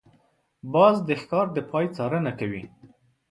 [0.73, 2.63] باز د ښکار د پای څارنه کوي